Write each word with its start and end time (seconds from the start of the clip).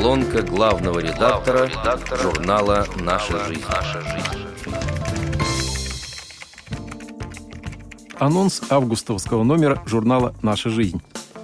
Колонка 0.00 0.40
главного 0.40 0.98
редактора, 0.98 1.66
редактора 1.66 2.22
журнала 2.22 2.86
«Наша 3.02 3.44
жизнь». 3.44 3.62
«Наша 3.68 4.00
жизнь». 4.00 4.46
Анонс 8.18 8.62
августовского 8.70 9.44
номера 9.44 9.82
журнала 9.84 10.34
«Наша 10.40 10.70
жизнь». 10.70 11.02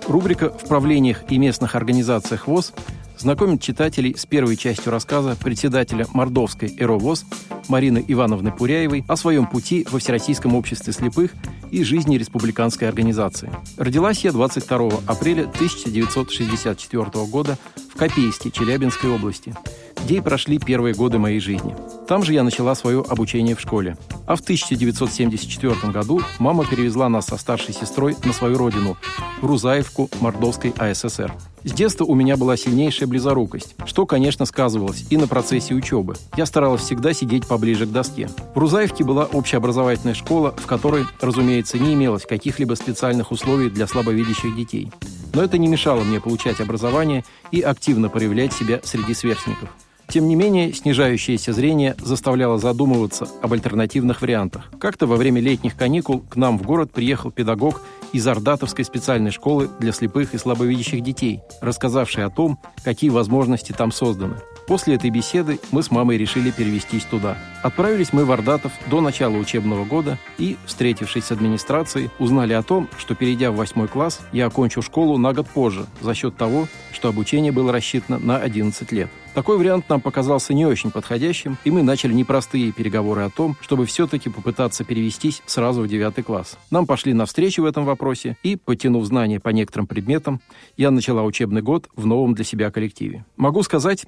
Рубрика 0.08 0.48
«В 0.48 0.66
правлениях 0.68 1.30
и 1.30 1.36
местных 1.36 1.74
организациях 1.74 2.46
ВОЗ» 2.46 2.72
знакомит 3.18 3.60
читателей 3.60 4.16
с 4.16 4.24
первой 4.24 4.56
частью 4.56 4.90
рассказа 4.90 5.36
председателя 5.36 6.06
Мордовской 6.14 6.74
ЭРО 6.78 6.98
ВОЗ 6.98 7.26
Марины 7.68 8.02
Ивановны 8.08 8.52
Пуряевой 8.52 9.04
о 9.06 9.16
своем 9.16 9.46
пути 9.46 9.86
во 9.90 9.98
Всероссийском 9.98 10.54
обществе 10.54 10.94
слепых 10.94 11.32
и 11.76 11.84
жизни 11.84 12.16
республиканской 12.16 12.88
организации. 12.88 13.50
Родилась 13.76 14.24
я 14.24 14.32
22 14.32 15.00
апреля 15.06 15.42
1964 15.42 17.26
года 17.26 17.58
в 17.92 17.98
Копейске 17.98 18.50
Челябинской 18.50 19.10
области, 19.10 19.54
где 20.02 20.16
и 20.16 20.20
прошли 20.22 20.58
первые 20.58 20.94
годы 20.94 21.18
моей 21.18 21.38
жизни. 21.38 21.76
Там 22.06 22.22
же 22.22 22.32
я 22.32 22.44
начала 22.44 22.74
свое 22.76 23.04
обучение 23.08 23.56
в 23.56 23.60
школе. 23.60 23.96
А 24.26 24.36
в 24.36 24.40
1974 24.40 25.92
году 25.92 26.20
мама 26.38 26.64
перевезла 26.64 27.08
нас 27.08 27.26
со 27.26 27.36
старшей 27.36 27.74
сестрой 27.74 28.16
на 28.24 28.32
свою 28.32 28.56
родину, 28.56 28.96
Рузаевку 29.42 30.08
Мордовской 30.20 30.72
АССР. 30.76 31.32
С 31.64 31.72
детства 31.72 32.04
у 32.04 32.14
меня 32.14 32.36
была 32.36 32.56
сильнейшая 32.56 33.08
близорукость, 33.08 33.74
что, 33.86 34.06
конечно, 34.06 34.46
сказывалось 34.46 35.04
и 35.10 35.16
на 35.16 35.26
процессе 35.26 35.74
учебы. 35.74 36.14
Я 36.36 36.46
старалась 36.46 36.82
всегда 36.82 37.12
сидеть 37.12 37.46
поближе 37.48 37.86
к 37.86 37.90
доске. 37.90 38.30
В 38.54 38.58
Рузаевке 38.58 39.02
была 39.02 39.24
общеобразовательная 39.24 40.14
школа, 40.14 40.54
в 40.56 40.66
которой, 40.66 41.06
разумеется, 41.20 41.76
не 41.78 41.94
имелось 41.94 42.24
каких-либо 42.24 42.74
специальных 42.74 43.32
условий 43.32 43.68
для 43.68 43.88
слабовидящих 43.88 44.54
детей. 44.54 44.92
Но 45.34 45.42
это 45.42 45.58
не 45.58 45.66
мешало 45.66 46.04
мне 46.04 46.20
получать 46.20 46.60
образование 46.60 47.24
и 47.50 47.60
активно 47.60 48.08
проявлять 48.08 48.52
себя 48.52 48.80
среди 48.84 49.12
сверстников. 49.12 49.68
Тем 50.08 50.28
не 50.28 50.36
менее, 50.36 50.72
снижающееся 50.72 51.52
зрение 51.52 51.96
заставляло 51.98 52.58
задумываться 52.58 53.28
об 53.42 53.52
альтернативных 53.52 54.22
вариантах. 54.22 54.70
Как-то 54.78 55.06
во 55.06 55.16
время 55.16 55.40
летних 55.40 55.76
каникул 55.76 56.20
к 56.20 56.36
нам 56.36 56.58
в 56.58 56.62
город 56.62 56.92
приехал 56.92 57.30
педагог 57.30 57.82
из 58.12 58.26
Ардатовской 58.26 58.84
специальной 58.84 59.30
школы 59.30 59.68
для 59.80 59.92
слепых 59.92 60.34
и 60.34 60.38
слабовидящих 60.38 61.02
детей, 61.02 61.40
рассказавший 61.60 62.24
о 62.24 62.30
том, 62.30 62.58
какие 62.84 63.10
возможности 63.10 63.72
там 63.72 63.90
созданы. 63.90 64.36
После 64.66 64.96
этой 64.96 65.10
беседы 65.10 65.60
мы 65.70 65.82
с 65.82 65.92
мамой 65.92 66.18
решили 66.18 66.50
перевестись 66.50 67.04
туда. 67.04 67.38
Отправились 67.62 68.12
мы 68.12 68.24
в 68.24 68.32
Ордатов 68.32 68.72
до 68.88 69.00
начала 69.00 69.36
учебного 69.36 69.84
года 69.84 70.18
и, 70.38 70.56
встретившись 70.66 71.24
с 71.24 71.32
администрацией, 71.32 72.10
узнали 72.18 72.52
о 72.52 72.62
том, 72.62 72.88
что, 72.98 73.14
перейдя 73.14 73.52
в 73.52 73.56
восьмой 73.56 73.86
класс, 73.86 74.20
я 74.32 74.46
окончу 74.46 74.82
школу 74.82 75.18
на 75.18 75.32
год 75.32 75.46
позже 75.48 75.86
за 76.00 76.14
счет 76.14 76.36
того, 76.36 76.66
что 76.92 77.08
обучение 77.08 77.52
было 77.52 77.72
рассчитано 77.72 78.18
на 78.18 78.38
11 78.38 78.90
лет. 78.90 79.08
Такой 79.36 79.58
вариант 79.58 79.90
нам 79.90 80.00
показался 80.00 80.54
не 80.54 80.64
очень 80.64 80.90
подходящим, 80.90 81.58
и 81.62 81.70
мы 81.70 81.82
начали 81.82 82.14
непростые 82.14 82.72
переговоры 82.72 83.20
о 83.20 83.28
том, 83.28 83.54
чтобы 83.60 83.84
все-таки 83.84 84.30
попытаться 84.30 84.82
перевестись 84.82 85.42
сразу 85.44 85.82
в 85.82 85.88
девятый 85.88 86.24
класс. 86.24 86.56
Нам 86.70 86.86
пошли 86.86 87.12
навстречу 87.12 87.60
в 87.60 87.66
этом 87.66 87.84
вопросе, 87.84 88.38
и, 88.42 88.56
потянув 88.56 89.04
знания 89.04 89.38
по 89.38 89.50
некоторым 89.50 89.86
предметам, 89.86 90.40
я 90.78 90.90
начала 90.90 91.22
учебный 91.22 91.60
год 91.60 91.90
в 91.94 92.06
новом 92.06 92.32
для 92.32 92.46
себя 92.46 92.70
коллективе. 92.70 93.26
Могу 93.36 93.62
сказать, 93.62 94.06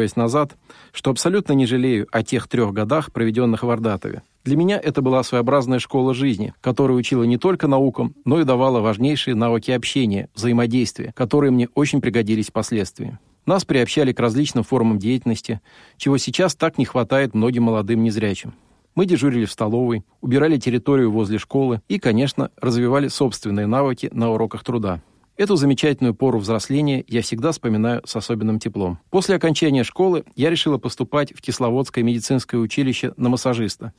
оглядываясь 0.00 0.16
назад, 0.16 0.56
что 0.92 1.10
абсолютно 1.10 1.52
не 1.52 1.66
жалею 1.66 2.06
о 2.10 2.22
тех 2.22 2.48
трех 2.48 2.72
годах, 2.72 3.12
проведенных 3.12 3.62
в 3.62 3.70
Ордатове. 3.70 4.22
Для 4.44 4.56
меня 4.56 4.80
это 4.82 5.02
была 5.02 5.22
своеобразная 5.22 5.78
школа 5.78 6.14
жизни, 6.14 6.54
которая 6.62 6.96
учила 6.96 7.24
не 7.24 7.36
только 7.36 7.68
наукам, 7.68 8.14
но 8.24 8.40
и 8.40 8.44
давала 8.44 8.80
важнейшие 8.80 9.34
навыки 9.34 9.70
общения, 9.70 10.28
взаимодействия, 10.34 11.12
которые 11.14 11.50
мне 11.50 11.68
очень 11.74 12.00
пригодились 12.00 12.48
впоследствии. 12.48 13.18
Нас 13.46 13.64
приобщали 13.64 14.12
к 14.12 14.20
различным 14.20 14.64
формам 14.64 14.98
деятельности, 14.98 15.60
чего 15.98 16.18
сейчас 16.18 16.54
так 16.54 16.78
не 16.78 16.84
хватает 16.84 17.34
многим 17.34 17.64
молодым 17.64 18.02
незрячим. 18.02 18.54
Мы 18.94 19.06
дежурили 19.06 19.44
в 19.44 19.52
столовой, 19.52 20.02
убирали 20.20 20.56
территорию 20.56 21.10
возле 21.10 21.38
школы 21.38 21.80
и, 21.88 21.98
конечно, 21.98 22.50
развивали 22.60 23.08
собственные 23.08 23.66
навыки 23.66 24.08
на 24.12 24.30
уроках 24.30 24.64
труда. 24.64 25.00
Эту 25.40 25.56
замечательную 25.56 26.12
пору 26.12 26.38
взросления 26.38 27.02
я 27.08 27.22
всегда 27.22 27.52
вспоминаю 27.52 28.02
с 28.04 28.14
особенным 28.14 28.58
теплом. 28.58 28.98
После 29.08 29.36
окончания 29.36 29.84
школы 29.84 30.24
я 30.36 30.50
решила 30.50 30.76
поступать 30.76 31.32
в 31.34 31.40
Кисловодское 31.40 32.04
медицинское 32.04 32.58
училище 32.58 33.14
на 33.16 33.30
массажиста. 33.30 33.94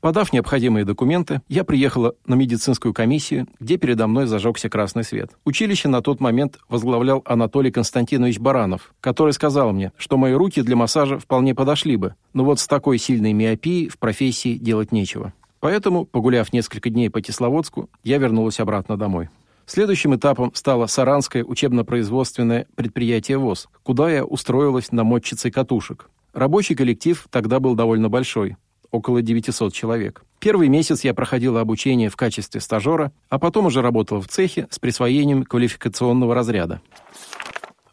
Подав 0.00 0.32
необходимые 0.32 0.84
документы, 0.84 1.42
я 1.48 1.64
приехала 1.64 2.14
на 2.24 2.36
медицинскую 2.36 2.94
комиссию, 2.94 3.48
где 3.58 3.78
передо 3.78 4.06
мной 4.06 4.26
зажегся 4.26 4.68
красный 4.68 5.02
свет. 5.02 5.32
Училище 5.44 5.88
на 5.88 6.02
тот 6.02 6.20
момент 6.20 6.60
возглавлял 6.68 7.20
Анатолий 7.24 7.72
Константинович 7.72 8.38
Баранов, 8.38 8.94
который 9.00 9.32
сказал 9.32 9.72
мне, 9.72 9.90
что 9.96 10.18
мои 10.18 10.34
руки 10.34 10.62
для 10.62 10.76
массажа 10.76 11.18
вполне 11.18 11.52
подошли 11.52 11.96
бы, 11.96 12.14
но 12.32 12.44
вот 12.44 12.60
с 12.60 12.68
такой 12.68 12.98
сильной 12.98 13.32
миопией 13.32 13.88
в 13.88 13.98
профессии 13.98 14.54
делать 14.54 14.92
нечего. 14.92 15.32
Поэтому, 15.58 16.04
погуляв 16.04 16.52
несколько 16.52 16.90
дней 16.90 17.10
по 17.10 17.20
Кисловодску, 17.20 17.90
я 18.04 18.18
вернулась 18.18 18.60
обратно 18.60 18.96
домой. 18.96 19.30
Следующим 19.72 20.16
этапом 20.16 20.52
стало 20.52 20.88
Саранское 20.88 21.44
учебно-производственное 21.44 22.66
предприятие 22.74 23.38
ВОЗ, 23.38 23.68
куда 23.84 24.10
я 24.10 24.24
устроилась 24.24 24.90
намотчицей 24.90 25.52
катушек. 25.52 26.10
Рабочий 26.32 26.74
коллектив 26.74 27.24
тогда 27.30 27.60
был 27.60 27.76
довольно 27.76 28.08
большой 28.08 28.56
около 28.90 29.22
900 29.22 29.72
человек. 29.72 30.24
Первый 30.40 30.66
месяц 30.66 31.04
я 31.04 31.14
проходила 31.14 31.60
обучение 31.60 32.08
в 32.08 32.16
качестве 32.16 32.60
стажера, 32.60 33.12
а 33.28 33.38
потом 33.38 33.66
уже 33.66 33.80
работала 33.80 34.20
в 34.20 34.26
цехе 34.26 34.66
с 34.70 34.80
присвоением 34.80 35.44
квалификационного 35.44 36.34
разряда. 36.34 36.80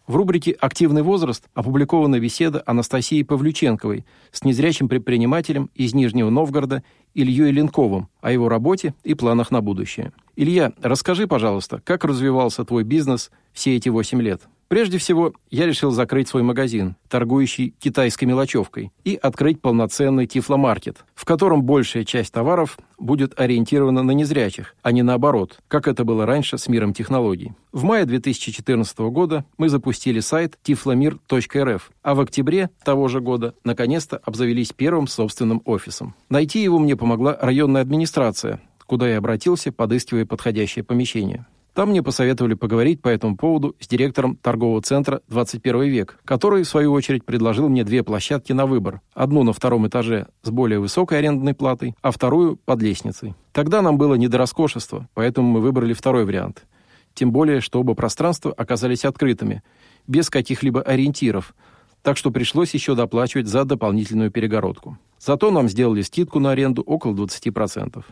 В 0.08 0.16
рубрике 0.16 0.52
«Активный 0.54 1.02
возраст» 1.02 1.50
опубликована 1.54 2.18
беседа 2.22 2.64
Анастасии 2.66 3.24
Павлюченковой 3.24 4.06
с 4.32 4.46
незрячим 4.46 4.88
предпринимателем 4.88 5.70
из 5.76 5.94
Нижнего 5.94 6.30
Новгорода 6.30 6.82
Ильей 7.14 7.52
Ленковым 7.52 8.08
о 8.22 8.32
его 8.32 8.48
работе 8.48 8.96
и 9.04 9.16
планах 9.16 9.52
на 9.52 9.60
будущее. 9.60 10.14
Илья, 10.38 10.72
расскажи, 10.82 11.28
пожалуйста, 11.28 11.82
как 11.84 12.06
развивался 12.06 12.64
твой 12.64 12.86
бизнес 12.86 13.32
все 13.52 13.76
эти 13.76 13.90
восемь 13.90 14.22
лет? 14.22 14.44
Прежде 14.68 14.98
всего, 14.98 15.34
я 15.50 15.66
решил 15.66 15.92
закрыть 15.92 16.28
свой 16.28 16.44
магазин, 16.44 16.98
торгующий 17.08 17.74
китайской 17.80 18.26
мелочевкой, 18.26 18.92
и 19.06 19.16
открыть 19.16 19.62
полноценный 19.62 20.28
тифломаркет, 20.28 21.06
в 21.16 21.24
котором 21.24 21.64
большая 21.64 22.04
часть 22.04 22.34
товаров 22.34 22.78
будет 22.98 23.40
ориентирована 23.40 24.04
на 24.04 24.12
незрячих, 24.12 24.76
а 24.82 24.92
не 24.92 25.04
наоборот, 25.04 25.60
как 25.70 25.88
это 25.88 26.04
было 26.04 26.26
раньше 26.26 26.58
с 26.58 26.68
миром 26.68 26.94
технологий. 26.94 27.54
В 27.72 27.84
мае 27.84 28.06
2014 28.06 29.00
года 29.00 29.46
мы 29.58 29.70
запустили 29.70 30.20
сайт 30.20 30.58
tiflomir.rf, 30.66 31.82
а 32.04 32.16
в 32.16 32.20
октябре 32.20 32.70
того 32.84 33.08
же 33.08 33.22
года 33.22 33.54
наконец-то 33.64 34.18
обзавелись 34.18 34.74
первым 34.74 35.08
собственным 35.08 35.62
офисом. 35.64 36.14
Найти 36.30 36.62
его 36.62 36.78
мне 36.78 36.98
помогла 36.98 37.38
районная 37.40 37.84
администрация, 37.84 38.60
куда 38.86 39.08
я 39.08 39.20
обратился, 39.20 39.72
подыскивая 39.72 40.26
подходящее 40.26 40.84
помещение. 40.84 41.46
Там 41.78 41.90
мне 41.90 42.02
посоветовали 42.02 42.56
поговорить 42.56 43.04
по 43.04 43.08
этому 43.08 43.38
поводу 43.38 43.76
с 43.80 43.88
директором 43.88 44.36
торгового 44.36 44.82
центра 44.82 45.22
«21 45.30 45.88
век», 45.88 46.18
который, 46.26 46.64
в 46.64 46.68
свою 46.68 46.92
очередь, 46.92 47.24
предложил 47.24 47.70
мне 47.70 47.84
две 47.84 48.02
площадки 48.02 48.52
на 48.52 48.66
выбор. 48.66 49.02
Одну 49.14 49.44
на 49.44 49.54
втором 49.54 49.88
этаже 49.88 50.26
с 50.42 50.50
более 50.50 50.80
высокой 50.80 51.20
арендной 51.20 51.54
платой, 51.54 51.94
а 52.02 52.10
вторую 52.10 52.56
под 52.58 52.82
лестницей. 52.82 53.36
Тогда 53.52 53.84
нам 53.84 54.00
было 54.00 54.16
не 54.16 54.28
до 54.28 54.40
роскошества, 54.40 55.08
поэтому 55.14 55.50
мы 55.50 55.60
выбрали 55.62 55.94
второй 55.94 56.26
вариант. 56.26 56.66
Тем 57.14 57.32
более, 57.32 57.62
что 57.62 57.80
оба 57.80 57.94
пространства 57.94 58.52
оказались 58.52 59.06
открытыми, 59.06 59.62
без 60.08 60.32
каких-либо 60.32 60.82
ориентиров, 60.82 61.54
так 62.02 62.18
что 62.18 62.32
пришлось 62.32 62.74
еще 62.74 62.96
доплачивать 62.96 63.46
за 63.46 63.66
дополнительную 63.66 64.32
перегородку. 64.32 64.98
Зато 65.20 65.52
нам 65.52 65.70
сделали 65.70 66.02
скидку 66.02 66.40
на 66.40 66.54
аренду 66.54 66.82
около 66.82 67.14
20%. 67.14 68.04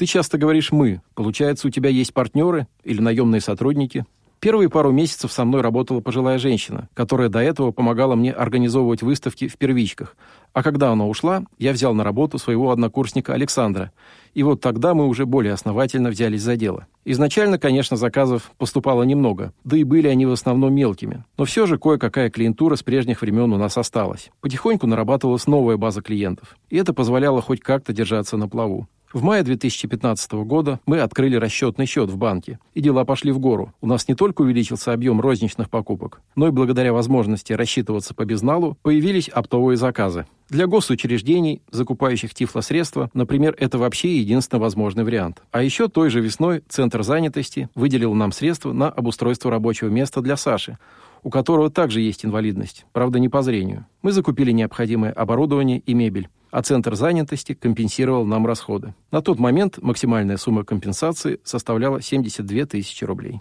Ты 0.00 0.06
часто 0.06 0.38
говоришь 0.38 0.72
«мы». 0.72 1.02
Получается, 1.14 1.68
у 1.68 1.70
тебя 1.70 1.90
есть 1.90 2.14
партнеры 2.14 2.66
или 2.84 3.02
наемные 3.02 3.42
сотрудники? 3.42 4.06
Первые 4.38 4.70
пару 4.70 4.92
месяцев 4.92 5.30
со 5.30 5.44
мной 5.44 5.60
работала 5.60 6.00
пожилая 6.00 6.38
женщина, 6.38 6.88
которая 6.94 7.28
до 7.28 7.40
этого 7.40 7.70
помогала 7.70 8.14
мне 8.14 8.32
организовывать 8.32 9.02
выставки 9.02 9.46
в 9.46 9.58
первичках. 9.58 10.16
А 10.54 10.62
когда 10.62 10.90
она 10.90 11.06
ушла, 11.06 11.44
я 11.58 11.72
взял 11.72 11.92
на 11.92 12.02
работу 12.02 12.38
своего 12.38 12.70
однокурсника 12.70 13.34
Александра. 13.34 13.92
И 14.32 14.42
вот 14.42 14.62
тогда 14.62 14.94
мы 14.94 15.06
уже 15.06 15.26
более 15.26 15.52
основательно 15.52 16.08
взялись 16.08 16.40
за 16.40 16.56
дело. 16.56 16.86
Изначально, 17.04 17.58
конечно, 17.58 17.98
заказов 17.98 18.52
поступало 18.56 19.02
немного, 19.02 19.52
да 19.64 19.76
и 19.76 19.84
были 19.84 20.08
они 20.08 20.24
в 20.24 20.32
основном 20.32 20.72
мелкими. 20.72 21.24
Но 21.36 21.44
все 21.44 21.66
же 21.66 21.76
кое-какая 21.76 22.30
клиентура 22.30 22.76
с 22.76 22.82
прежних 22.82 23.20
времен 23.20 23.52
у 23.52 23.58
нас 23.58 23.76
осталась. 23.76 24.30
Потихоньку 24.40 24.86
нарабатывалась 24.86 25.46
новая 25.46 25.76
база 25.76 26.00
клиентов. 26.00 26.56
И 26.70 26.78
это 26.78 26.94
позволяло 26.94 27.42
хоть 27.42 27.60
как-то 27.60 27.92
держаться 27.92 28.38
на 28.38 28.48
плаву. 28.48 28.88
В 29.12 29.24
мае 29.24 29.42
2015 29.42 30.32
года 30.44 30.78
мы 30.86 31.00
открыли 31.00 31.34
расчетный 31.34 31.86
счет 31.86 32.10
в 32.10 32.16
банке, 32.16 32.60
и 32.74 32.80
дела 32.80 33.04
пошли 33.04 33.32
в 33.32 33.40
гору. 33.40 33.74
У 33.80 33.88
нас 33.88 34.06
не 34.06 34.14
только 34.14 34.42
увеличился 34.42 34.92
объем 34.92 35.20
розничных 35.20 35.68
покупок, 35.68 36.20
но 36.36 36.46
и 36.46 36.52
благодаря 36.52 36.92
возможности 36.92 37.52
рассчитываться 37.52 38.14
по 38.14 38.24
безналу 38.24 38.78
появились 38.82 39.28
оптовые 39.28 39.76
заказы. 39.76 40.26
Для 40.48 40.68
госучреждений, 40.68 41.60
закупающих 41.72 42.34
тифлосредства, 42.34 43.10
например, 43.12 43.56
это 43.58 43.78
вообще 43.78 44.16
единственный 44.16 44.60
возможный 44.60 45.02
вариант. 45.02 45.42
А 45.50 45.60
еще 45.60 45.88
той 45.88 46.08
же 46.08 46.20
весной 46.20 46.62
Центр 46.68 47.02
занятости 47.02 47.68
выделил 47.74 48.14
нам 48.14 48.30
средства 48.30 48.72
на 48.72 48.90
обустройство 48.90 49.50
рабочего 49.50 49.88
места 49.88 50.20
для 50.20 50.36
Саши, 50.36 50.78
у 51.24 51.30
которого 51.30 51.68
также 51.68 52.00
есть 52.00 52.24
инвалидность, 52.24 52.86
правда 52.92 53.18
не 53.18 53.28
по 53.28 53.42
зрению. 53.42 53.86
Мы 54.02 54.12
закупили 54.12 54.52
необходимое 54.52 55.10
оборудование 55.10 55.80
и 55.80 55.94
мебель 55.94 56.28
а 56.50 56.62
Центр 56.62 56.94
занятости 56.94 57.54
компенсировал 57.54 58.24
нам 58.24 58.46
расходы. 58.46 58.94
На 59.10 59.22
тот 59.22 59.38
момент 59.38 59.78
максимальная 59.80 60.36
сумма 60.36 60.64
компенсации 60.64 61.40
составляла 61.44 62.00
72 62.00 62.66
тысячи 62.66 63.04
рублей. 63.04 63.40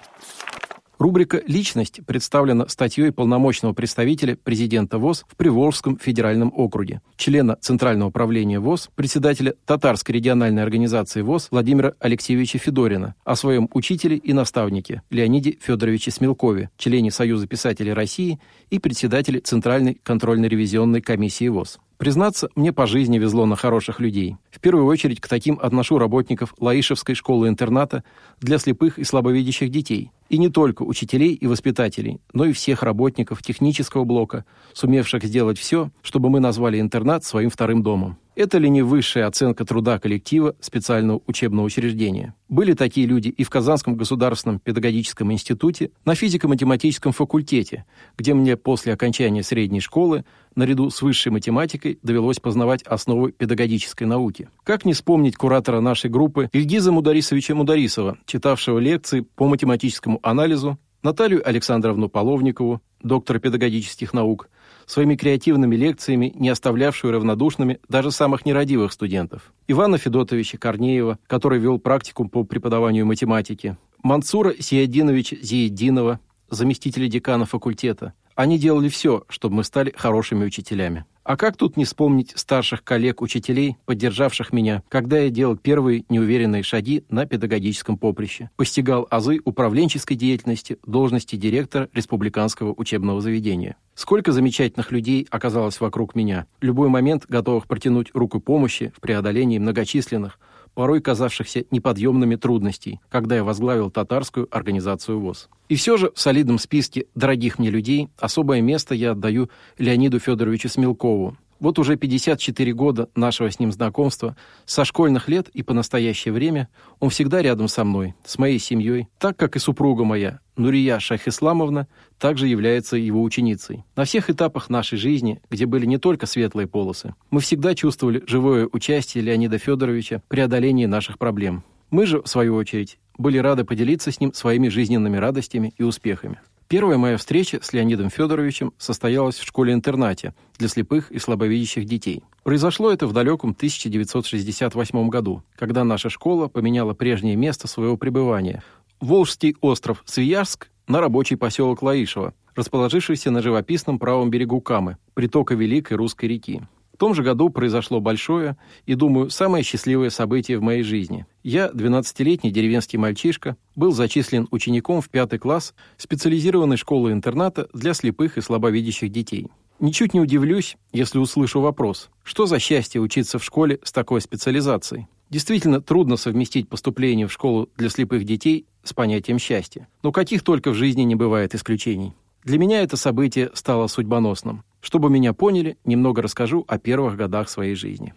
Рубрика 0.99 1.41
«Личность» 1.47 2.01
представлена 2.05 2.67
статьей 2.67 3.13
полномочного 3.13 3.71
представителя 3.71 4.35
президента 4.35 4.97
ВОЗ 4.97 5.23
в 5.29 5.37
Приволжском 5.37 5.97
федеральном 5.97 6.51
округе, 6.53 7.01
члена 7.15 7.55
Центрального 7.55 8.09
управления 8.09 8.59
ВОЗ, 8.59 8.89
председателя 8.95 9.53
Татарской 9.65 10.15
региональной 10.15 10.61
организации 10.61 11.21
ВОЗ 11.21 11.47
Владимира 11.51 11.93
Алексеевича 12.01 12.57
Федорина 12.57 13.15
о 13.23 13.37
своем 13.37 13.69
учителе 13.73 14.17
и 14.17 14.33
наставнике 14.33 15.01
Леониде 15.09 15.57
Федоровиче 15.61 16.11
Смелкове, 16.11 16.69
члене 16.77 17.11
Союза 17.11 17.47
писателей 17.47 17.93
России 17.93 18.37
и 18.69 18.77
председателе 18.77 19.39
Центральной 19.39 20.01
контрольно-ревизионной 20.03 21.01
комиссии 21.01 21.47
ВОЗ. 21.47 21.79
Признаться, 21.99 22.47
мне 22.55 22.71
по 22.71 22.87
жизни 22.87 23.19
везло 23.19 23.45
на 23.45 23.57
хороших 23.57 23.99
людей. 23.99 24.37
В 24.51 24.61
первую 24.61 24.85
очередь 24.85 25.19
к 25.19 25.27
таким 25.27 25.59
отношу 25.61 25.97
работников 25.97 26.55
Лаишевской 26.57 27.13
школы-интерната 27.13 28.05
для 28.39 28.57
слепых 28.57 28.97
и 28.97 29.03
слабовидящих 29.03 29.69
детей. 29.69 30.13
И 30.29 30.37
не 30.37 30.47
только 30.47 30.83
учителей 30.83 31.33
и 31.33 31.45
воспитателей, 31.45 32.21
но 32.31 32.45
и 32.45 32.53
всех 32.53 32.83
работников 32.83 33.43
технического 33.43 34.05
блока, 34.05 34.45
сумевших 34.71 35.25
сделать 35.25 35.59
все, 35.59 35.91
чтобы 36.01 36.29
мы 36.29 36.39
назвали 36.39 36.79
интернат 36.79 37.25
своим 37.25 37.49
вторым 37.49 37.83
домом. 37.83 38.17
Это 38.39 38.57
ли 38.57 38.69
не 38.69 38.81
высшая 38.81 39.25
оценка 39.25 39.65
труда 39.65 39.99
коллектива 39.99 40.55
специального 40.61 41.21
учебного 41.27 41.65
учреждения? 41.65 42.35
Были 42.47 42.71
такие 42.71 43.05
люди 43.05 43.27
и 43.27 43.43
в 43.43 43.49
Казанском 43.49 43.97
государственном 43.97 44.59
педагогическом 44.61 45.33
институте, 45.33 45.91
на 46.05 46.15
физико-математическом 46.15 47.11
факультете, 47.11 47.83
где 48.17 48.33
мне 48.33 48.55
после 48.55 48.93
окончания 48.93 49.43
средней 49.43 49.81
школы 49.81 50.23
наряду 50.55 50.89
с 50.89 51.01
высшей 51.01 51.33
математикой 51.33 51.99
довелось 52.01 52.39
познавать 52.39 52.81
основы 52.83 53.33
педагогической 53.33 54.07
науки. 54.07 54.47
Как 54.63 54.85
не 54.85 54.93
вспомнить 54.93 55.35
куратора 55.35 55.81
нашей 55.81 56.09
группы 56.09 56.49
Ильгиза 56.53 56.93
Мударисовича 56.93 57.55
Мударисова, 57.55 58.19
читавшего 58.25 58.79
лекции 58.79 59.19
по 59.19 59.49
математическому 59.49 60.21
анализу, 60.23 60.79
Наталью 61.03 61.45
Александровну 61.45 62.07
Половникову, 62.07 62.81
доктора 63.01 63.39
педагогических 63.39 64.13
наук, 64.13 64.49
своими 64.89 65.15
креативными 65.15 65.75
лекциями, 65.75 66.33
не 66.35 66.49
оставлявшую 66.49 67.13
равнодушными 67.13 67.79
даже 67.87 68.11
самых 68.11 68.45
нерадивых 68.45 68.91
студентов. 68.91 69.53
Ивана 69.67 69.99
Федотовича 69.99 70.57
Корнеева, 70.57 71.19
который 71.27 71.59
вел 71.59 71.77
практикум 71.77 72.27
по 72.27 72.43
преподаванию 72.43 73.05
математики, 73.05 73.77
Мансура 74.01 74.53
Зиядиновича 74.57 75.35
Зиединова, 75.41 76.19
заместителя 76.49 77.07
декана 77.07 77.45
факультета. 77.45 78.13
Они 78.39 78.57
делали 78.57 78.87
все, 78.87 79.25
чтобы 79.27 79.55
мы 79.55 79.63
стали 79.65 79.93
хорошими 79.93 80.45
учителями. 80.45 81.03
А 81.25 81.35
как 81.35 81.57
тут 81.57 81.75
не 81.75 81.83
вспомнить 81.83 82.31
старших 82.37 82.85
коллег-учителей, 82.85 83.75
поддержавших 83.85 84.53
меня, 84.53 84.81
когда 84.87 85.19
я 85.19 85.29
делал 85.29 85.57
первые 85.57 86.05
неуверенные 86.07 86.63
шаги 86.63 87.03
на 87.09 87.25
педагогическом 87.25 87.97
поприще, 87.97 88.49
постигал 88.55 89.05
азы 89.11 89.41
управленческой 89.43 90.15
деятельности 90.15 90.77
должности 90.85 91.35
директора 91.35 91.89
республиканского 91.93 92.73
учебного 92.77 93.19
заведения. 93.19 93.75
Сколько 93.93 94.31
замечательных 94.31 94.93
людей 94.93 95.27
оказалось 95.29 95.81
вокруг 95.81 96.15
меня, 96.15 96.45
в 96.61 96.63
любой 96.63 96.87
момент 96.87 97.25
готовых 97.27 97.67
протянуть 97.67 98.11
руку 98.13 98.39
помощи 98.39 98.93
в 98.95 99.01
преодолении 99.01 99.59
многочисленных, 99.59 100.39
порой 100.73 101.01
казавшихся 101.01 101.65
неподъемными 101.71 102.35
трудностей, 102.35 102.99
когда 103.09 103.35
я 103.35 103.43
возглавил 103.43 103.89
татарскую 103.89 104.47
организацию 104.51 105.19
ВОЗ. 105.19 105.49
И 105.67 105.75
все 105.75 105.97
же 105.97 106.11
в 106.13 106.19
солидном 106.19 106.59
списке 106.59 107.05
дорогих 107.15 107.59
мне 107.59 107.69
людей 107.69 108.09
особое 108.17 108.61
место 108.61 108.95
я 108.95 109.11
отдаю 109.11 109.49
Леониду 109.77 110.19
Федоровичу 110.19 110.69
Смелкову, 110.69 111.37
вот 111.59 111.79
уже 111.79 111.95
54 111.95 112.73
года 112.73 113.09
нашего 113.15 113.51
с 113.51 113.59
ним 113.59 113.71
знакомства, 113.71 114.35
со 114.65 114.85
школьных 114.85 115.27
лет 115.27 115.49
и 115.49 115.63
по 115.63 115.73
настоящее 115.73 116.33
время, 116.33 116.69
он 116.99 117.09
всегда 117.09 117.41
рядом 117.41 117.67
со 117.67 117.83
мной, 117.83 118.15
с 118.25 118.37
моей 118.37 118.59
семьей, 118.59 119.07
так 119.19 119.37
как 119.37 119.55
и 119.55 119.59
супруга 119.59 120.03
моя, 120.03 120.39
Нурия 120.55 120.99
Шахисламовна, 120.99 121.87
также 122.17 122.47
является 122.47 122.97
его 122.97 123.21
ученицей. 123.21 123.83
На 123.95 124.03
всех 124.03 124.29
этапах 124.29 124.69
нашей 124.69 124.97
жизни, 124.97 125.41
где 125.49 125.65
были 125.65 125.85
не 125.85 125.97
только 125.97 126.25
светлые 126.25 126.67
полосы, 126.67 127.15
мы 127.31 127.39
всегда 127.39 127.75
чувствовали 127.75 128.23
живое 128.27 128.67
участие 128.71 129.23
Леонида 129.23 129.57
Федоровича 129.57 130.19
в 130.19 130.29
преодолении 130.29 130.85
наших 130.85 131.17
проблем. 131.17 131.63
Мы 131.91 132.05
же, 132.05 132.21
в 132.21 132.27
свою 132.27 132.55
очередь, 132.55 132.99
были 133.17 133.37
рады 133.37 133.63
поделиться 133.63 134.11
с 134.11 134.19
ним 134.19 134.33
своими 134.33 134.69
жизненными 134.69 135.17
радостями 135.17 135.73
и 135.77 135.83
успехами. 135.83 136.39
Первая 136.69 136.99
моя 136.99 137.17
встреча 137.17 137.57
с 137.63 137.73
Леонидом 137.73 138.11
Федоровичем 138.11 138.73
состоялась 138.77 139.39
в 139.39 139.43
школе-интернате 139.43 140.35
для 140.59 140.67
слепых 140.67 141.09
и 141.09 141.17
слабовидящих 141.17 141.85
детей. 141.85 142.23
Произошло 142.43 142.91
это 142.91 143.07
в 143.07 143.11
далеком 143.11 143.55
1968 143.57 145.09
году, 145.09 145.41
когда 145.55 145.83
наша 145.83 146.11
школа 146.11 146.47
поменяла 146.47 146.93
прежнее 146.93 147.35
место 147.35 147.67
своего 147.67 147.97
пребывания. 147.97 148.61
Волжский 149.01 149.55
остров 149.61 150.03
Свияжск 150.05 150.69
на 150.87 151.01
рабочий 151.01 151.37
поселок 151.37 151.81
Лаишево, 151.81 152.35
расположившийся 152.53 153.31
на 153.31 153.41
живописном 153.41 153.97
правом 153.97 154.29
берегу 154.29 154.61
Камы, 154.61 154.97
притока 155.15 155.55
Великой 155.55 155.97
Русской 155.97 156.25
реки 156.25 156.61
том 156.99 157.15
же 157.15 157.23
году 157.23 157.49
произошло 157.49 157.99
большое 158.01 158.57
и, 158.85 158.93
думаю, 158.93 159.29
самое 159.29 159.63
счастливое 159.63 160.09
событие 160.09 160.59
в 160.59 160.61
моей 160.61 160.83
жизни. 160.83 161.25
Я, 161.43 161.69
12-летний 161.69 162.51
деревенский 162.51 162.99
мальчишка, 162.99 163.55
был 163.75 163.93
зачислен 163.93 164.47
учеником 164.51 165.01
в 165.01 165.09
пятый 165.09 165.39
класс 165.39 165.73
специализированной 165.97 166.77
школы-интерната 166.77 167.69
для 167.73 167.93
слепых 167.93 168.37
и 168.37 168.41
слабовидящих 168.41 169.11
детей. 169.11 169.47
Ничуть 169.79 170.13
не 170.13 170.19
удивлюсь, 170.19 170.75
если 170.91 171.19
услышу 171.19 171.61
вопрос, 171.61 172.09
что 172.23 172.45
за 172.45 172.59
счастье 172.59 172.99
учиться 172.99 173.39
в 173.39 173.45
школе 173.45 173.79
с 173.81 173.93
такой 173.93 174.19
специализацией? 174.19 175.07
Действительно 175.29 175.79
трудно 175.79 176.17
совместить 176.17 176.67
поступление 176.67 177.27
в 177.27 177.31
школу 177.31 177.69
для 177.77 177.89
слепых 177.89 178.25
детей 178.25 178.65
с 178.83 178.91
понятием 178.91 179.39
счастья. 179.39 179.87
Но 180.03 180.11
каких 180.11 180.43
только 180.43 180.71
в 180.71 180.75
жизни 180.75 181.03
не 181.03 181.15
бывает 181.15 181.55
исключений. 181.55 182.13
Для 182.43 182.57
меня 182.57 182.81
это 182.81 182.97
событие 182.97 183.51
стало 183.53 183.87
судьбоносным. 183.87 184.63
Чтобы 184.81 185.09
меня 185.09 185.33
поняли, 185.33 185.77
немного 185.85 186.21
расскажу 186.21 186.65
о 186.67 186.77
первых 186.77 187.15
годах 187.15 187.49
своей 187.49 187.75
жизни. 187.75 188.13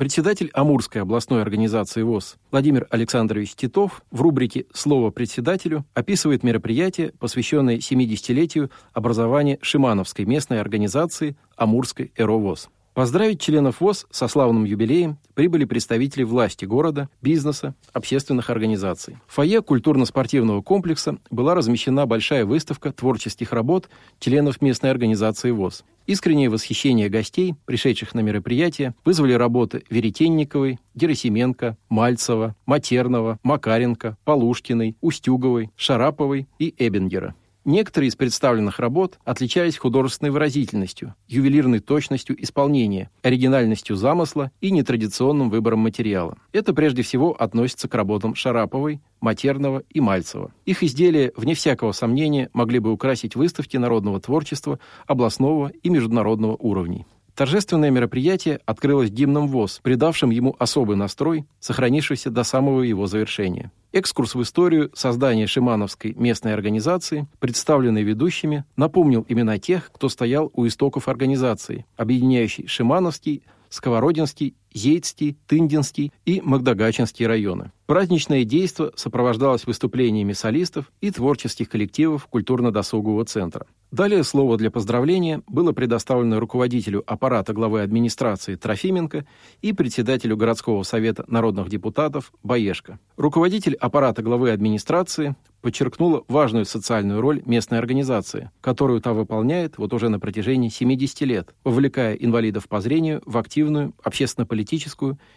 Председатель 0.00 0.48
Амурской 0.54 1.02
областной 1.02 1.42
организации 1.42 2.00
ВОЗ 2.00 2.36
Владимир 2.50 2.86
Александрович 2.88 3.54
Титов 3.54 4.02
в 4.10 4.22
рубрике 4.22 4.64
«Слово 4.72 5.10
председателю» 5.10 5.84
описывает 5.92 6.42
мероприятие, 6.42 7.12
посвященное 7.18 7.76
70-летию 7.76 8.70
образования 8.94 9.58
Шимановской 9.60 10.24
местной 10.24 10.58
организации 10.58 11.36
Амурской 11.54 12.12
ЭРОВОЗ. 12.16 12.70
Поздравить 12.92 13.40
членов 13.40 13.80
ВОЗ 13.80 14.06
со 14.10 14.26
славным 14.26 14.64
юбилеем 14.64 15.18
прибыли 15.34 15.64
представители 15.64 16.24
власти 16.24 16.64
города, 16.64 17.08
бизнеса, 17.22 17.74
общественных 17.92 18.50
организаций. 18.50 19.16
В 19.28 19.34
фойе 19.34 19.62
культурно-спортивного 19.62 20.60
комплекса 20.60 21.18
была 21.30 21.54
размещена 21.54 22.06
большая 22.06 22.44
выставка 22.44 22.92
творческих 22.92 23.52
работ 23.52 23.88
членов 24.18 24.60
местной 24.60 24.90
организации 24.90 25.52
ВОЗ. 25.52 25.84
Искреннее 26.06 26.50
восхищение 26.50 27.08
гостей, 27.08 27.54
пришедших 27.64 28.14
на 28.14 28.20
мероприятие, 28.20 28.96
вызвали 29.04 29.34
работы 29.34 29.84
Веретенниковой, 29.88 30.80
Герасименко, 30.96 31.76
Мальцева, 31.88 32.56
Матерного, 32.66 33.38
Макаренко, 33.44 34.16
Полушкиной, 34.24 34.96
Устюговой, 35.00 35.70
Шараповой 35.76 36.48
и 36.58 36.74
Эбингера. 36.76 37.36
Некоторые 37.70 38.08
из 38.08 38.16
представленных 38.16 38.80
работ 38.80 39.20
отличались 39.24 39.78
художественной 39.78 40.32
выразительностью, 40.32 41.14
ювелирной 41.28 41.78
точностью 41.78 42.34
исполнения, 42.42 43.10
оригинальностью 43.22 43.94
замысла 43.94 44.50
и 44.60 44.72
нетрадиционным 44.72 45.50
выбором 45.50 45.78
материала. 45.78 46.36
Это 46.50 46.74
прежде 46.74 47.02
всего 47.02 47.30
относится 47.30 47.86
к 47.88 47.94
работам 47.94 48.34
Шараповой, 48.34 49.00
Матерного 49.20 49.84
и 49.88 50.00
Мальцева. 50.00 50.52
Их 50.64 50.82
изделия, 50.82 51.32
вне 51.36 51.54
всякого 51.54 51.92
сомнения, 51.92 52.50
могли 52.54 52.80
бы 52.80 52.90
украсить 52.90 53.36
выставки 53.36 53.76
народного 53.76 54.20
творчества 54.20 54.80
областного 55.06 55.68
и 55.68 55.90
международного 55.90 56.56
уровней. 56.56 57.06
Торжественное 57.40 57.88
мероприятие 57.90 58.60
открылось 58.66 59.08
гимном 59.08 59.48
ВОЗ, 59.48 59.80
придавшим 59.82 60.28
ему 60.28 60.54
особый 60.58 60.98
настрой, 60.98 61.46
сохранившийся 61.58 62.28
до 62.28 62.44
самого 62.44 62.82
его 62.82 63.06
завершения. 63.06 63.72
Экскурс 63.92 64.34
в 64.34 64.42
историю 64.42 64.90
создания 64.92 65.46
Шимановской 65.46 66.12
местной 66.12 66.52
организации, 66.52 67.26
представленный 67.38 68.02
ведущими, 68.02 68.66
напомнил 68.76 69.24
имена 69.26 69.58
тех, 69.58 69.90
кто 69.90 70.10
стоял 70.10 70.50
у 70.52 70.66
истоков 70.66 71.08
организации, 71.08 71.86
объединяющей 71.96 72.66
Шимановский, 72.66 73.42
Сковородинский 73.70 74.54
Зейцкий, 74.72 75.36
Тындинский 75.46 76.12
и 76.24 76.40
Магдагачинский 76.40 77.26
районы. 77.26 77.72
Праздничное 77.90 78.44
действо 78.44 78.92
сопровождалось 78.94 79.66
выступлениями 79.66 80.32
солистов 80.32 80.92
и 81.00 81.10
творческих 81.10 81.68
коллективов 81.68 82.28
культурно-досугового 82.28 83.24
центра. 83.24 83.66
Далее 83.90 84.22
слово 84.22 84.56
для 84.56 84.70
поздравления 84.70 85.42
было 85.48 85.72
предоставлено 85.72 86.38
руководителю 86.38 87.02
аппарата 87.04 87.52
главы 87.52 87.82
администрации 87.82 88.54
Трофименко 88.54 89.26
и 89.62 89.72
председателю 89.72 90.36
городского 90.36 90.84
совета 90.84 91.24
народных 91.26 91.68
депутатов 91.68 92.32
Баешко. 92.44 93.00
Руководитель 93.16 93.74
аппарата 93.74 94.22
главы 94.22 94.52
администрации 94.52 95.34
подчеркнула 95.60 96.22
важную 96.28 96.66
социальную 96.66 97.20
роль 97.20 97.42
местной 97.44 97.78
организации, 97.78 98.52
которую 98.60 99.00
та 99.00 99.12
выполняет 99.12 99.78
вот 99.78 99.92
уже 99.92 100.08
на 100.08 100.20
протяжении 100.20 100.68
70 100.68 101.20
лет, 101.22 101.54
вовлекая 101.64 102.14
инвалидов 102.14 102.68
по 102.68 102.80
зрению 102.80 103.20
в 103.26 103.36
активную 103.36 103.92
общественно-политическую 104.04 104.59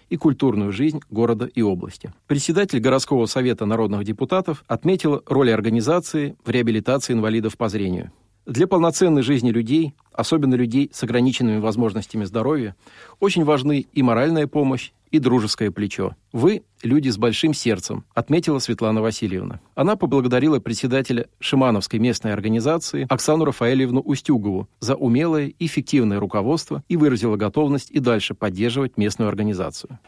и 0.10 0.18
культурную 0.18 0.72
жизнь 0.72 1.01
города 1.10 1.46
и 1.46 1.62
области. 1.62 2.13
Председатель 2.27 2.80
городского 2.80 3.25
совета 3.25 3.65
народных 3.65 4.03
депутатов 4.03 4.63
отметила 4.68 5.22
роль 5.25 5.51
организации 5.51 6.36
в 6.44 6.50
реабилитации 6.50 7.13
инвалидов 7.13 7.58
по 7.58 7.70
зрению. 7.70 8.12
Для 8.46 8.68
полноценной 8.68 9.22
жизни 9.22 9.51
людей, 9.51 9.94
особенно 10.12 10.56
людей 10.56 10.89
с 10.94 11.01
ограниченными 11.03 11.60
возможностями 11.60 12.25
здоровья, 12.25 12.75
очень 13.22 13.46
важны 13.46 13.86
и 13.94 14.03
моральная 14.03 14.48
помощь, 14.48 14.92
и 15.13 15.20
дружеское 15.20 15.70
плечо. 15.70 16.15
Вы– 16.32 16.63
люди 16.82 17.08
с 17.10 17.20
большим 17.20 17.53
сердцем, 17.53 18.03
отметила 18.15 18.58
Светлана 18.58 19.03
Васильевна. 19.03 19.62
Она 19.75 19.96
поблагодарила 19.96 20.60
председателя 20.60 21.27
Шимановской 21.39 22.00
местной 22.00 22.34
организации 22.34 23.05
Оксану 23.08 23.46
Рафаэльевну 23.46 24.01
Устюгову 24.01 24.67
за 24.79 24.96
умелое 24.96 25.53
и 25.60 25.67
эффективное 25.67 26.20
руководство 26.20 26.84
и 26.89 26.98
выразила 26.98 27.36
готовность 27.36 27.91
и 27.91 28.00
дальше 28.00 28.34
поддерживать 28.34 28.98
местную 28.98 29.29
организацию. 29.29 30.00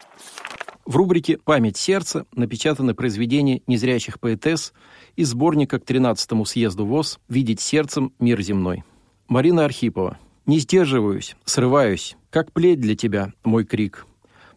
В 0.87 0.95
рубрике 0.95 1.37
«Память 1.37 1.77
сердца» 1.77 2.25
напечатаны 2.33 2.95
произведения 2.95 3.61
незрячих 3.67 4.19
поэтесс 4.19 4.73
из 5.15 5.29
сборника 5.29 5.79
к 5.79 5.83
13-му 5.83 6.45
съезду 6.45 6.87
ВОЗ 6.87 7.19
«Видеть 7.29 7.61
сердцем 7.61 8.11
мир 8.19 8.41
земной». 8.41 8.83
Марина 9.27 9.65
Архипова. 9.65 10.17
«Не 10.47 10.57
сдерживаюсь, 10.57 11.35
срываюсь, 11.45 12.17
как 12.31 12.51
плеть 12.51 12.79
для 12.79 12.95
тебя, 12.95 13.33
мой 13.43 13.65
крик. 13.65 14.07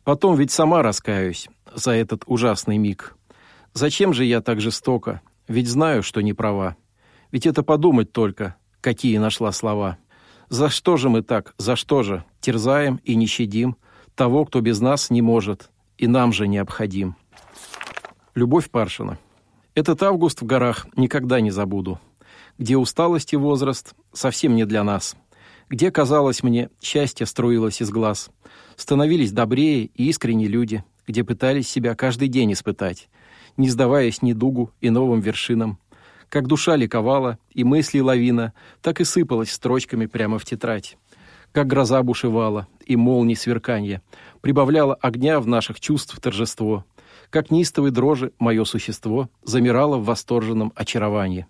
Потом 0.08 0.36
ведь 0.36 0.50
сама 0.50 0.82
раскаюсь 0.82 1.50
за 1.70 1.90
этот 1.90 2.22
ужасный 2.24 2.78
миг. 2.78 3.14
Зачем 3.74 4.14
же 4.14 4.24
я 4.24 4.40
так 4.40 4.58
жестоко? 4.58 5.20
Ведь 5.48 5.68
знаю, 5.68 6.02
что 6.02 6.22
не 6.22 6.32
права. 6.32 6.76
Ведь 7.30 7.44
это 7.44 7.62
подумать 7.62 8.10
только, 8.10 8.56
какие 8.80 9.18
нашла 9.18 9.52
слова. 9.52 9.98
За 10.48 10.70
что 10.70 10.96
же 10.96 11.10
мы 11.10 11.20
так, 11.20 11.52
за 11.58 11.76
что 11.76 12.02
же 12.02 12.24
терзаем 12.40 13.02
и 13.04 13.16
не 13.16 13.26
щадим 13.26 13.76
того, 14.14 14.46
кто 14.46 14.62
без 14.62 14.80
нас 14.80 15.10
не 15.10 15.20
может 15.20 15.68
и 15.98 16.06
нам 16.06 16.32
же 16.32 16.48
необходим? 16.48 17.14
Любовь 18.34 18.70
Паршина. 18.70 19.18
Этот 19.74 20.02
август 20.02 20.40
в 20.40 20.46
горах 20.46 20.86
никогда 20.96 21.42
не 21.42 21.50
забуду, 21.50 22.00
где 22.56 22.78
усталость 22.78 23.34
и 23.34 23.36
возраст 23.36 23.94
совсем 24.14 24.56
не 24.56 24.64
для 24.64 24.84
нас, 24.84 25.16
где, 25.68 25.90
казалось 25.90 26.42
мне, 26.42 26.70
счастье 26.80 27.26
струилось 27.26 27.80
из 27.80 27.90
глаз, 27.90 28.30
становились 28.76 29.32
добрее 29.32 29.84
и 29.84 30.08
искренние 30.08 30.48
люди, 30.48 30.84
где 31.06 31.24
пытались 31.24 31.68
себя 31.68 31.94
каждый 31.94 32.28
день 32.28 32.52
испытать, 32.52 33.08
не 33.56 33.68
сдаваясь 33.68 34.22
ни 34.22 34.32
дугу 34.32 34.70
и 34.80 34.90
новым 34.90 35.20
вершинам. 35.20 35.78
Как 36.28 36.46
душа 36.46 36.76
ликовала, 36.76 37.38
и 37.52 37.64
мысли 37.64 38.00
лавина, 38.00 38.52
так 38.82 39.00
и 39.00 39.04
сыпалась 39.04 39.50
строчками 39.50 40.06
прямо 40.06 40.38
в 40.38 40.44
тетрадь. 40.44 40.98
Как 41.52 41.66
гроза 41.66 42.02
бушевала, 42.02 42.68
и 42.84 42.96
молнии 42.96 43.34
сверканье, 43.34 44.02
прибавляла 44.42 44.94
огня 44.94 45.40
в 45.40 45.46
наших 45.46 45.80
чувств 45.80 46.18
торжество. 46.20 46.84
Как 47.30 47.50
неистовой 47.50 47.90
дрожи 47.90 48.32
мое 48.38 48.64
существо 48.64 49.30
замирало 49.42 49.96
в 49.96 50.04
восторженном 50.04 50.72
очаровании. 50.74 51.46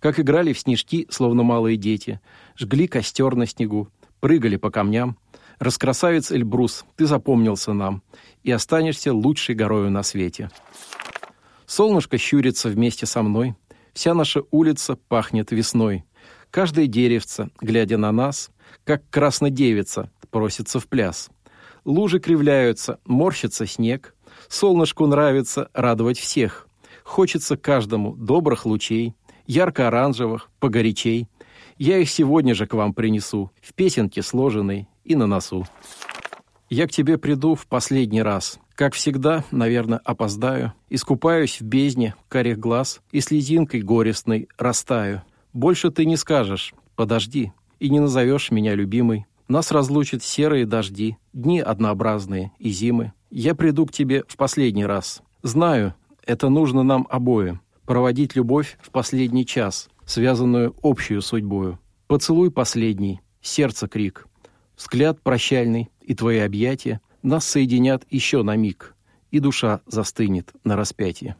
Как 0.00 0.18
играли 0.18 0.52
в 0.52 0.58
снежки, 0.58 1.06
словно 1.10 1.42
малые 1.42 1.76
дети, 1.76 2.20
жгли 2.56 2.88
костер 2.88 3.36
на 3.36 3.46
снегу, 3.46 3.88
прыгали 4.20 4.56
по 4.56 4.70
камням, 4.70 5.16
Раскрасавец 5.60 6.32
Эльбрус, 6.32 6.86
ты 6.96 7.04
запомнился 7.04 7.74
нам 7.74 8.02
и 8.42 8.50
останешься 8.50 9.12
лучшей 9.12 9.54
горою 9.54 9.90
на 9.90 10.02
свете. 10.02 10.50
Солнышко 11.66 12.16
щурится 12.16 12.70
вместе 12.70 13.04
со 13.04 13.22
мной, 13.22 13.54
вся 13.92 14.14
наша 14.14 14.42
улица 14.50 14.96
пахнет 14.96 15.52
весной. 15.52 16.04
Каждое 16.50 16.86
деревце, 16.86 17.50
глядя 17.60 17.98
на 17.98 18.10
нас, 18.10 18.50
как 18.84 19.02
краснодевица, 19.10 20.10
просится 20.30 20.80
в 20.80 20.88
пляс. 20.88 21.28
Лужи 21.84 22.20
кривляются, 22.20 22.98
морщится 23.04 23.66
снег. 23.66 24.14
Солнышку 24.48 25.06
нравится 25.06 25.68
радовать 25.74 26.18
всех. 26.18 26.68
Хочется 27.04 27.58
каждому 27.58 28.16
добрых 28.16 28.64
лучей, 28.64 29.14
ярко-оранжевых, 29.50 30.48
погорячей. 30.60 31.26
Я 31.76 31.98
их 31.98 32.08
сегодня 32.08 32.54
же 32.54 32.66
к 32.66 32.74
вам 32.74 32.94
принесу, 32.94 33.50
в 33.60 33.74
песенке 33.74 34.22
сложенной, 34.22 34.88
и 35.04 35.16
на 35.16 35.26
носу. 35.26 35.66
Я 36.68 36.86
к 36.86 36.92
тебе 36.92 37.18
приду 37.18 37.56
в 37.56 37.66
последний 37.66 38.22
раз. 38.22 38.60
Как 38.76 38.94
всегда, 38.94 39.44
наверное, 39.50 40.00
опоздаю. 40.04 40.72
Искупаюсь 40.88 41.60
в 41.60 41.64
бездне 41.64 42.14
карих 42.28 42.58
глаз 42.58 43.00
и 43.10 43.20
слезинкой 43.20 43.82
горестной 43.82 44.48
растаю. 44.56 45.22
Больше 45.52 45.90
ты 45.90 46.06
не 46.06 46.16
скажешь 46.16 46.72
«подожди» 46.94 47.52
и 47.80 47.90
не 47.90 47.98
назовешь 47.98 48.52
меня 48.52 48.76
любимой. 48.76 49.26
Нас 49.48 49.72
разлучат 49.72 50.22
серые 50.22 50.64
дожди, 50.64 51.16
дни 51.32 51.58
однообразные 51.58 52.52
и 52.60 52.70
зимы. 52.70 53.12
Я 53.30 53.56
приду 53.56 53.84
к 53.86 53.92
тебе 53.92 54.22
в 54.28 54.36
последний 54.36 54.86
раз. 54.86 55.22
Знаю, 55.42 55.94
это 56.24 56.48
нужно 56.50 56.84
нам 56.84 57.06
обоим. 57.10 57.60
Проводить 57.90 58.36
любовь 58.36 58.78
в 58.80 58.92
последний 58.92 59.44
час, 59.44 59.88
связанную 60.06 60.76
общую 60.80 61.20
судьбою. 61.22 61.80
Поцелуй 62.06 62.52
последний, 62.52 63.20
сердце 63.42 63.88
крик. 63.88 64.28
Взгляд 64.76 65.20
прощальный 65.20 65.90
и 66.00 66.14
твои 66.14 66.38
объятия 66.38 67.00
нас 67.24 67.44
соединят 67.44 68.04
еще 68.08 68.44
на 68.44 68.54
миг, 68.54 68.94
и 69.32 69.40
душа 69.40 69.80
застынет 69.88 70.52
на 70.62 70.76
распятии. 70.76 71.34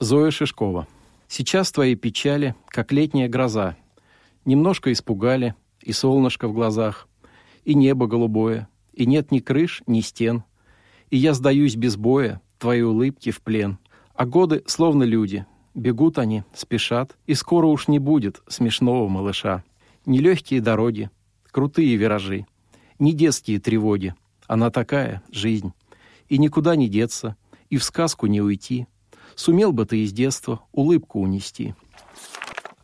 Зоя 0.00 0.32
Шишкова. 0.32 0.88
Сейчас 1.28 1.70
твои 1.70 1.94
печали, 1.94 2.56
как 2.66 2.90
летняя 2.90 3.28
гроза, 3.28 3.76
немножко 4.44 4.90
испугали, 4.90 5.54
и 5.82 5.92
солнышко 5.92 6.48
в 6.48 6.52
глазах, 6.52 7.06
и 7.64 7.74
небо 7.74 8.08
голубое, 8.08 8.68
и 8.92 9.06
нет 9.06 9.30
ни 9.30 9.38
крыш, 9.38 9.84
ни 9.86 10.00
стен, 10.00 10.42
и 11.10 11.16
я 11.16 11.32
сдаюсь 11.32 11.76
без 11.76 11.96
боя, 11.96 12.40
твои 12.58 12.82
улыбки 12.82 13.30
в 13.30 13.40
плен, 13.40 13.78
а 14.18 14.26
годы 14.26 14.64
словно 14.66 15.04
люди, 15.04 15.46
бегут 15.76 16.18
они, 16.18 16.42
спешат, 16.52 17.16
и 17.28 17.34
скоро 17.34 17.66
уж 17.66 17.86
не 17.86 18.00
будет 18.00 18.42
смешного 18.48 19.06
малыша. 19.06 19.62
Нелегкие 20.06 20.60
дороги, 20.60 21.08
крутые 21.52 21.94
виражи, 21.94 22.44
не 22.98 23.12
детские 23.12 23.60
тревоги. 23.60 24.16
Она 24.48 24.70
такая, 24.70 25.22
жизнь. 25.30 25.72
И 26.28 26.38
никуда 26.38 26.74
не 26.74 26.88
деться, 26.88 27.36
и 27.70 27.76
в 27.76 27.84
сказку 27.84 28.26
не 28.26 28.40
уйти. 28.40 28.88
Сумел 29.36 29.70
бы 29.70 29.86
ты 29.86 30.02
из 30.02 30.12
детства 30.12 30.62
улыбку 30.72 31.20
унести. 31.20 31.76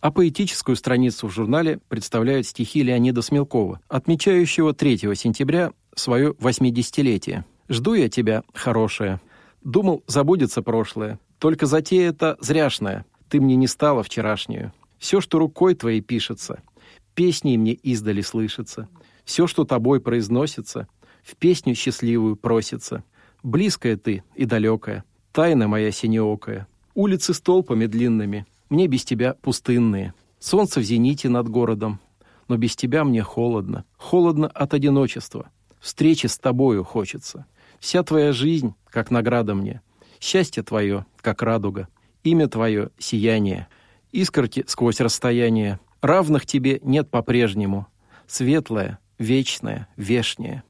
А 0.00 0.12
поэтическую 0.12 0.76
страницу 0.76 1.26
в 1.26 1.32
журнале 1.32 1.80
представляют 1.88 2.46
стихи 2.46 2.84
Леонида 2.84 3.22
Смелкова, 3.22 3.80
отмечающего 3.88 4.72
3 4.72 4.98
сентября 5.16 5.72
свое 5.96 6.30
80-летие. 6.30 7.44
«Жду 7.68 7.94
я 7.94 8.08
тебя, 8.08 8.44
хорошая. 8.52 9.20
Думал, 9.64 10.04
забудется 10.06 10.62
прошлое. 10.62 11.18
Только 11.44 11.66
затея 11.66 12.08
это 12.08 12.38
зряшная. 12.40 13.04
Ты 13.28 13.38
мне 13.38 13.54
не 13.54 13.66
стала 13.66 14.02
вчерашнюю. 14.02 14.72
Все, 14.96 15.20
что 15.20 15.38
рукой 15.38 15.74
твоей 15.74 16.00
пишется, 16.00 16.62
песней 17.14 17.58
мне 17.58 17.74
издали 17.74 18.22
слышится. 18.22 18.88
Все, 19.26 19.46
что 19.46 19.64
тобой 19.64 20.00
произносится, 20.00 20.88
в 21.22 21.36
песню 21.36 21.74
счастливую 21.74 22.36
просится. 22.36 23.04
Близкая 23.42 23.98
ты 23.98 24.24
и 24.34 24.46
далекая, 24.46 25.04
тайна 25.32 25.68
моя 25.68 25.90
синеокая. 25.90 26.66
Улицы 26.94 27.34
с 27.34 27.42
толпами 27.42 27.84
длинными, 27.84 28.46
мне 28.70 28.86
без 28.86 29.04
тебя 29.04 29.34
пустынные. 29.34 30.14
Солнце 30.38 30.80
в 30.80 30.82
зените 30.82 31.28
над 31.28 31.50
городом, 31.50 32.00
но 32.48 32.56
без 32.56 32.74
тебя 32.74 33.04
мне 33.04 33.20
холодно. 33.22 33.84
Холодно 33.98 34.46
от 34.46 34.72
одиночества. 34.72 35.50
Встречи 35.78 36.26
с 36.26 36.38
тобою 36.38 36.84
хочется. 36.84 37.44
Вся 37.80 38.02
твоя 38.02 38.32
жизнь, 38.32 38.72
как 38.88 39.10
награда 39.10 39.54
мне. 39.54 39.82
Счастье 40.24 40.62
твое, 40.62 41.04
как 41.20 41.42
радуга. 41.42 41.86
Имя 42.22 42.48
твое— 42.48 42.88
сияние. 42.98 43.68
Искорки 44.10 44.64
сквозь 44.66 45.00
расстояние 45.00 45.80
Равных 46.00 46.46
тебе 46.46 46.80
нет 46.82 47.10
по-прежнему. 47.10 47.88
Светлое, 48.26 49.00
вечное, 49.18 49.86
вешнее. 49.98 50.62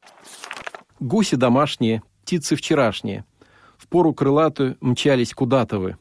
Гуси 0.99 1.37
домашние, 1.37 2.03
птицы 2.25 2.57
вчерашние. 2.57 3.25
В 3.79 3.87
пору 3.87 4.13
крылатую 4.13 4.77
мчались 4.81 5.33
куда-то 5.33 5.79
вы. 5.79 5.99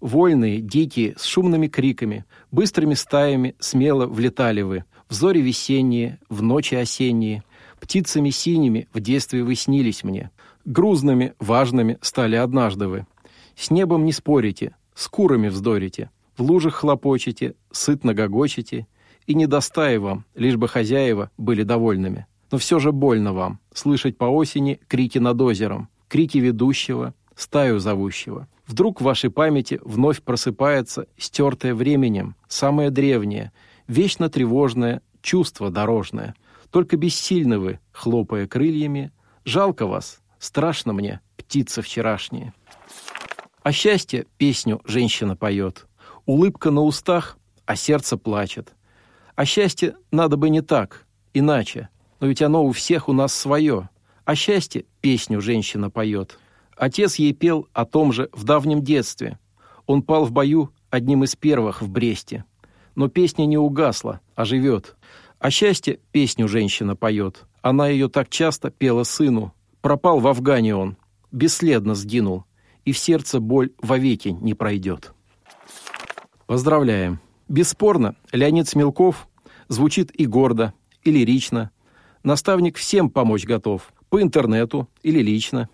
Вольные, 0.00 0.62
дикие, 0.62 1.14
с 1.18 1.24
шумными 1.24 1.66
криками, 1.66 2.24
быстрыми 2.50 2.94
стаями 2.94 3.54
смело 3.58 4.06
влетали 4.06 4.62
вы. 4.62 4.84
В 5.10 5.12
зори 5.12 5.42
весенние, 5.42 6.20
в 6.30 6.42
ночи 6.42 6.74
осенние. 6.74 7.42
Птицами 7.78 8.30
синими 8.30 8.88
в 8.94 9.00
детстве 9.00 9.42
вы 9.44 9.56
снились 9.56 10.04
мне. 10.04 10.30
Грузными, 10.64 11.34
важными 11.38 11.98
стали 12.00 12.36
однажды 12.36 12.88
вы. 12.88 13.06
С 13.54 13.70
небом 13.70 14.04
не 14.04 14.12
спорите, 14.12 14.74
с 14.94 15.08
курами 15.08 15.48
вздорите, 15.48 16.10
в 16.36 16.42
лужах 16.42 16.74
хлопочете, 16.74 17.54
сытно 17.70 18.14
гогочете, 18.14 18.86
и 19.26 19.34
не 19.34 19.46
достай 19.46 19.98
вам, 19.98 20.24
лишь 20.34 20.56
бы 20.56 20.68
хозяева 20.68 21.30
были 21.36 21.62
довольными. 21.62 22.26
Но 22.50 22.58
все 22.58 22.78
же 22.78 22.92
больно 22.92 23.32
вам 23.32 23.58
слышать 23.74 24.16
по 24.16 24.24
осени 24.24 24.80
крики 24.88 25.18
над 25.18 25.40
озером, 25.40 25.88
крики 26.08 26.38
ведущего, 26.38 27.14
стаю 27.36 27.78
зовущего. 27.78 28.48
Вдруг 28.66 29.00
в 29.00 29.04
вашей 29.04 29.30
памяти 29.30 29.80
вновь 29.84 30.22
просыпается 30.22 31.06
стертое 31.18 31.74
временем, 31.74 32.36
самое 32.48 32.90
древнее, 32.90 33.52
вечно 33.86 34.30
тревожное 34.30 35.02
чувство 35.20 35.70
дорожное. 35.70 36.34
Только 36.70 36.96
бессильны 36.96 37.58
вы, 37.58 37.80
хлопая 37.92 38.46
крыльями. 38.46 39.12
Жалко 39.44 39.86
вас, 39.86 40.20
страшно 40.44 40.92
мне, 40.92 41.20
птица 41.36 41.82
вчерашняя. 41.82 42.52
О 43.62 43.72
счастье 43.72 44.26
песню 44.36 44.80
женщина 44.84 45.36
поет. 45.36 45.86
Улыбка 46.26 46.70
на 46.70 46.82
устах, 46.82 47.38
а 47.64 47.76
сердце 47.76 48.16
плачет. 48.16 48.74
О 49.36 49.46
счастье 49.46 49.96
надо 50.10 50.36
бы 50.36 50.50
не 50.50 50.60
так, 50.60 51.06
иначе. 51.32 51.88
Но 52.20 52.26
ведь 52.26 52.42
оно 52.42 52.64
у 52.64 52.72
всех 52.72 53.08
у 53.08 53.12
нас 53.12 53.34
свое. 53.34 53.88
О 54.24 54.34
счастье 54.34 54.84
песню 55.00 55.40
женщина 55.40 55.90
поет. 55.90 56.38
Отец 56.76 57.16
ей 57.16 57.32
пел 57.32 57.68
о 57.72 57.84
том 57.84 58.12
же 58.12 58.28
в 58.32 58.44
давнем 58.44 58.82
детстве. 58.82 59.38
Он 59.86 60.02
пал 60.02 60.24
в 60.24 60.32
бою 60.32 60.72
одним 60.90 61.24
из 61.24 61.36
первых 61.36 61.82
в 61.82 61.88
Бресте. 61.88 62.44
Но 62.94 63.08
песня 63.08 63.46
не 63.46 63.56
угасла, 63.56 64.20
а 64.34 64.44
живет. 64.44 64.94
О 65.38 65.50
счастье 65.50 66.00
песню 66.12 66.48
женщина 66.48 66.96
поет. 66.96 67.44
Она 67.62 67.88
ее 67.88 68.08
так 68.08 68.28
часто 68.28 68.70
пела 68.70 69.04
сыну. 69.04 69.54
Пропал 69.84 70.18
в 70.18 70.26
Афгане 70.28 70.74
он, 70.74 70.96
бесследно 71.30 71.94
сгинул, 71.94 72.44
и 72.86 72.92
в 72.92 72.96
сердце 72.96 73.38
боль 73.38 73.70
вовеки 73.82 74.28
не 74.28 74.54
пройдет. 74.54 75.12
Поздравляем! 76.46 77.20
Бесспорно, 77.50 78.16
Леонид 78.32 78.66
Смелков 78.66 79.28
звучит 79.68 80.10
и 80.18 80.24
гордо, 80.24 80.72
и 81.02 81.10
лирично. 81.10 81.70
Наставник 82.22 82.78
всем 82.78 83.10
помочь 83.10 83.44
готов, 83.44 83.92
по 84.08 84.22
интернету 84.22 84.88
или 85.02 85.20
лично. 85.20 85.68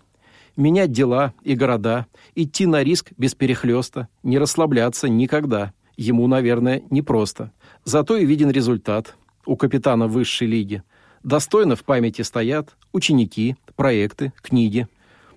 Менять 0.57 0.91
дела 0.91 1.33
и 1.41 1.55
города, 1.55 2.05
идти 2.35 2.65
на 2.65 2.83
риск 2.83 3.13
без 3.15 3.33
перехлеста, 3.33 4.09
не 4.23 4.39
расслабляться 4.39 5.07
никогда. 5.07 5.71
Ему, 5.95 6.27
наверное, 6.27 6.83
непросто. 6.89 7.53
Зато 7.85 8.17
и 8.17 8.25
виден 8.25 8.51
результат 8.51 9.15
у 9.45 9.55
капитана 9.55 10.07
высшей 10.07 10.47
лиги. 10.47 10.83
Достойно 11.23 11.75
в 11.75 11.83
памяти 11.83 12.23
стоят 12.23 12.75
ученики, 12.93 13.55
проекты, 13.75 14.33
книги. 14.41 14.87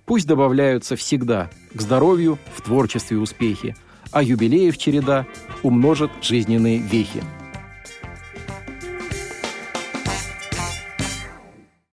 Пусть 0.05 0.27
добавляются 0.27 0.95
всегда 0.95 1.49
к 1.73 1.81
здоровью 1.81 2.39
в 2.55 2.61
творчестве 2.61 3.17
успехи, 3.17 3.75
а 4.11 4.23
юбилеев 4.23 4.77
череда 4.77 5.25
умножит 5.63 6.11
жизненные 6.21 6.79
вехи. 6.79 7.23